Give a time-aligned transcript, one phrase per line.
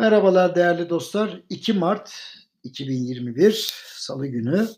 [0.00, 1.42] Merhabalar değerli dostlar.
[1.48, 2.12] 2 Mart
[2.62, 4.68] 2021 Salı günü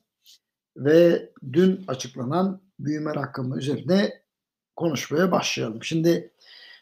[0.76, 4.22] ve dün açıklanan büyüme rakamı üzerine
[4.76, 5.82] konuşmaya başlayalım.
[5.82, 6.32] Şimdi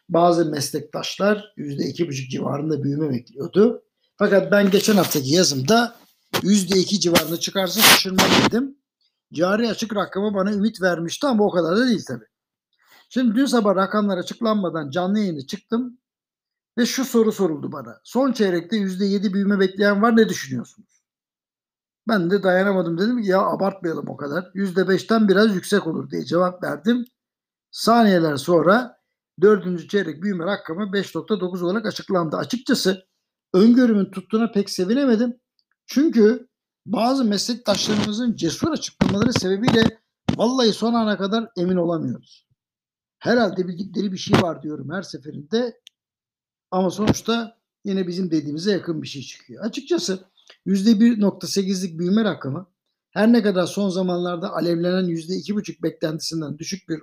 [0.08, 3.82] bazı meslektaşlar %2,5 civarında büyüme bekliyordu.
[4.16, 5.96] Fakat ben geçen haftaki yazımda
[6.32, 8.77] %2 civarında çıkarsa şaşırmam dedim.
[9.32, 12.27] Cari açık rakamı bana ümit vermişti ama o kadar da değil tabii.
[13.09, 16.00] Şimdi dün sabah rakamlar açıklanmadan canlı yayına çıktım
[16.80, 18.00] ve şu soru soruldu bana.
[18.04, 21.02] Son çeyrekte %7 büyüme bekleyen var ne düşünüyorsunuz?
[22.08, 24.43] Ben de dayanamadım dedim ki ya abartmayalım o kadar.
[24.54, 27.04] %5'ten biraz yüksek olur diye cevap verdim.
[27.71, 28.96] Saniyeler sonra
[29.40, 32.36] dördüncü çeyrek büyüme rakamı 5.9 olarak açıklandı.
[32.36, 33.06] Açıkçası
[33.55, 35.41] öngörümün tuttuğuna pek sevinemedim.
[35.86, 36.48] Çünkü
[36.86, 39.98] bazı meslektaşlarımızın cesur açıklamaları sebebiyle
[40.36, 42.47] vallahi son ana kadar emin olamıyoruz.
[43.19, 45.80] Herhalde bildikleri bir şey var diyorum her seferinde
[46.70, 49.64] ama sonuçta yine bizim dediğimize yakın bir şey çıkıyor.
[49.64, 50.24] Açıkçası
[50.66, 52.66] %1.8'lik büyüme rakamı
[53.10, 57.02] her ne kadar son zamanlarda alevlenen %2.5 beklentisinden düşük bir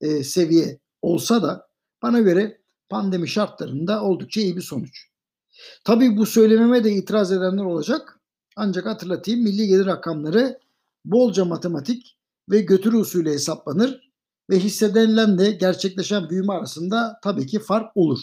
[0.00, 1.68] e, seviye olsa da
[2.02, 5.08] bana göre pandemi şartlarında oldukça iyi bir sonuç.
[5.84, 8.20] Tabii bu söylememe de itiraz edenler olacak.
[8.56, 10.58] Ancak hatırlatayım milli gelir rakamları
[11.04, 12.18] bolca matematik
[12.50, 14.12] ve götürü usulü hesaplanır
[14.50, 18.18] ve hissedilenle gerçekleşen büyüme arasında tabii ki fark olur.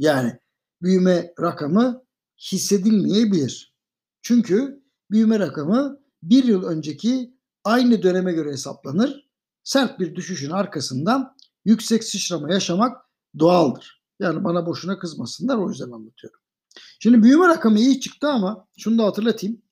[0.00, 0.38] Yani
[0.82, 2.04] büyüme rakamı
[2.52, 3.74] hissedilmeyebilir.
[4.22, 7.34] Çünkü büyüme rakamı bir yıl önceki
[7.64, 9.30] aynı döneme göre hesaplanır.
[9.64, 13.02] Sert bir düşüşün arkasından yüksek sıçrama yaşamak
[13.38, 14.02] doğaldır.
[14.20, 16.40] Yani bana boşuna kızmasınlar o yüzden anlatıyorum.
[17.00, 19.62] Şimdi büyüme rakamı iyi çıktı ama şunu da hatırlatayım.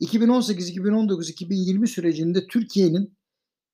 [0.00, 3.16] 2018, 2019, 2020 sürecinde Türkiye'nin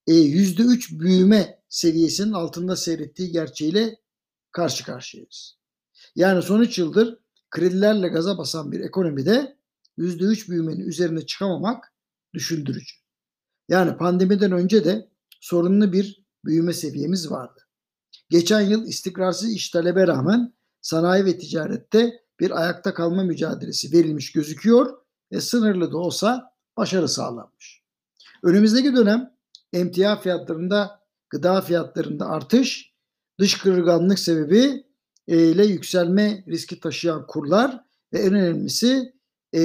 [0.08, 3.96] %3 büyüme seviyesinin altında seyrettiği gerçeğiyle
[4.50, 5.61] karşı karşıyayız.
[6.16, 7.18] Yani son 3 yıldır
[7.50, 9.56] kredilerle gaza basan bir ekonomide
[9.98, 11.92] %3 büyümenin üzerine çıkamamak
[12.34, 12.96] düşündürücü.
[13.68, 15.08] Yani pandemiden önce de
[15.40, 17.60] sorunlu bir büyüme seviyemiz vardı.
[18.30, 24.98] Geçen yıl istikrarsız iş talebe rağmen sanayi ve ticarette bir ayakta kalma mücadelesi verilmiş gözüküyor
[25.32, 27.82] ve sınırlı da olsa başarı sağlanmış.
[28.42, 29.32] Önümüzdeki dönem
[29.72, 31.00] emtia fiyatlarında,
[31.30, 32.92] gıda fiyatlarında artış,
[33.38, 34.86] dış kırılganlık sebebi
[35.26, 37.80] ile yükselme riski taşıyan kurlar
[38.12, 39.12] ve en önemlisi
[39.54, 39.60] e,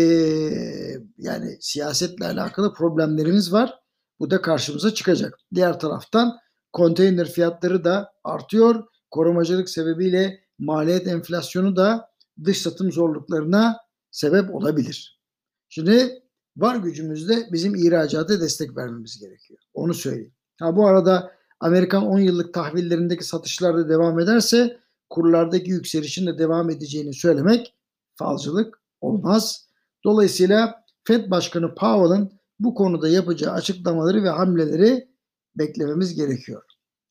[1.18, 3.80] yani siyasetle alakalı problemlerimiz var.
[4.20, 5.40] Bu da karşımıza çıkacak.
[5.56, 6.38] Diğer taraftan
[6.74, 8.84] konteyner fiyatları da artıyor.
[9.12, 12.10] Korumacılık sebebiyle maliyet enflasyonu da
[12.44, 13.78] dış satım zorluklarına
[14.12, 15.22] sebep olabilir.
[15.70, 16.24] Şimdi
[16.58, 19.60] var gücümüzde bizim ihracata destek vermemiz gerekiyor.
[19.74, 20.34] Onu söyleyeyim.
[20.60, 24.78] Ha bu arada Amerikan 10 yıllık tahvillerindeki satışlar da devam ederse
[25.10, 27.74] kurlardaki yükselişin de devam edeceğini söylemek
[28.16, 29.68] falcılık olmaz.
[30.04, 35.08] Dolayısıyla Fed Başkanı Powell'ın bu konuda yapacağı açıklamaları ve hamleleri
[35.56, 36.64] beklememiz gerekiyor.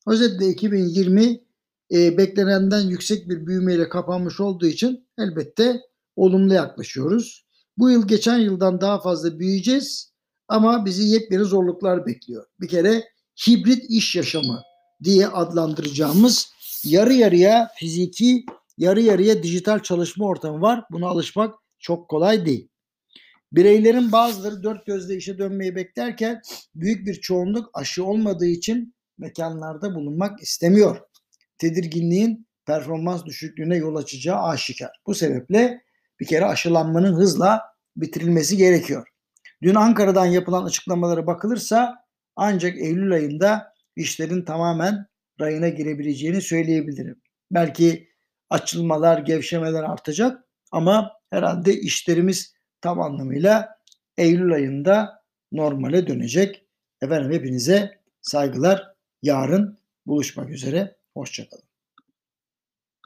[0.07, 1.41] Özetle 2020
[1.93, 5.81] e, beklenenden yüksek bir büyümeyle kapanmış olduğu için elbette
[6.17, 7.47] olumlu yaklaşıyoruz.
[7.79, 10.13] Bu yıl geçen yıldan daha fazla büyüyeceğiz
[10.49, 12.47] ama bizi yepyeni zorluklar bekliyor.
[12.61, 13.05] Bir kere
[13.47, 14.63] hibrit iş yaşamı
[15.05, 16.53] diye adlandıracağımız
[16.87, 18.45] yarı yarıya fiziki,
[18.79, 20.85] yarı yarıya dijital çalışma ortamı var.
[20.91, 22.69] Buna alışmak çok kolay değil.
[23.53, 26.41] Bireylerin bazıları dört gözle işe dönmeyi beklerken
[26.75, 31.01] büyük bir çoğunluk aşı olmadığı için mekanlarda bulunmak istemiyor.
[31.59, 34.91] Tedirginliğin performans düşüklüğüne yol açacağı aşikar.
[35.07, 35.83] Bu sebeple
[36.21, 37.63] bir kere aşılanmanın hızla
[37.97, 39.07] bitirilmesi gerekiyor.
[39.63, 41.95] Dün Ankara'dan yapılan açıklamalara bakılırsa
[42.37, 45.07] ancak Eylül ayında işlerin tamamen
[45.41, 47.23] rayına girebileceğini söyleyebilirim.
[47.51, 48.09] Belki
[48.51, 53.77] açılmalar, gevşemeler artacak ama herhalde işlerimiz tam anlamıyla
[54.17, 56.67] Eylül ayında normale dönecek.
[57.03, 58.95] Efendim hepinize saygılar.
[59.23, 60.97] Yarın buluşmak üzere.
[61.15, 61.76] Hoşçakalın.